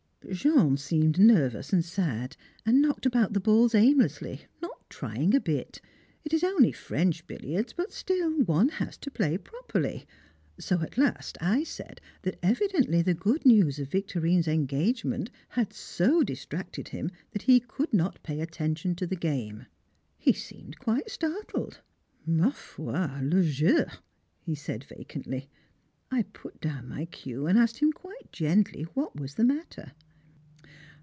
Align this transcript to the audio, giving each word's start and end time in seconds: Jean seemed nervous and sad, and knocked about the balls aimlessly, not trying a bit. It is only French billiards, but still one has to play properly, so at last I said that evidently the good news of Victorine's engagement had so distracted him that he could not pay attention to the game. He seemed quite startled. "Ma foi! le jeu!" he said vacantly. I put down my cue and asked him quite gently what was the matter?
Jean 0.31 0.77
seemed 0.77 1.19
nervous 1.19 1.73
and 1.73 1.83
sad, 1.83 2.37
and 2.65 2.81
knocked 2.81 3.05
about 3.05 3.33
the 3.33 3.39
balls 3.41 3.75
aimlessly, 3.75 4.45
not 4.61 4.89
trying 4.89 5.35
a 5.35 5.41
bit. 5.41 5.81
It 6.23 6.31
is 6.31 6.43
only 6.43 6.71
French 6.71 7.27
billiards, 7.27 7.73
but 7.73 7.91
still 7.91 8.39
one 8.43 8.69
has 8.69 8.95
to 8.99 9.11
play 9.11 9.37
properly, 9.37 10.05
so 10.57 10.79
at 10.81 10.97
last 10.97 11.37
I 11.41 11.63
said 11.65 11.99
that 12.21 12.39
evidently 12.41 13.01
the 13.01 13.13
good 13.15 13.45
news 13.45 13.77
of 13.77 13.89
Victorine's 13.89 14.47
engagement 14.47 15.31
had 15.49 15.73
so 15.73 16.23
distracted 16.23 16.89
him 16.89 17.11
that 17.31 17.41
he 17.41 17.59
could 17.59 17.91
not 17.91 18.23
pay 18.23 18.39
attention 18.39 18.95
to 18.97 19.07
the 19.07 19.17
game. 19.17 19.65
He 20.17 20.31
seemed 20.31 20.79
quite 20.79 21.09
startled. 21.09 21.81
"Ma 22.25 22.51
foi! 22.51 23.19
le 23.21 23.43
jeu!" 23.43 23.85
he 24.39 24.55
said 24.55 24.85
vacantly. 24.85 25.49
I 26.09 26.21
put 26.23 26.61
down 26.61 26.87
my 26.87 27.05
cue 27.07 27.47
and 27.47 27.57
asked 27.59 27.79
him 27.79 27.91
quite 27.91 28.31
gently 28.31 28.83
what 28.93 29.19
was 29.19 29.33
the 29.33 29.43
matter? 29.43 29.91